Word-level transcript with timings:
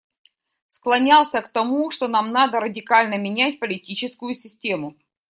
Склонялся 0.67 1.43
к 1.43 1.49
тому, 1.49 1.91
что 1.91 2.07
нам 2.07 2.31
надо 2.31 2.59
радикально 2.59 3.19
менять 3.19 3.59
политическую 3.59 4.33
систему. 4.33 4.95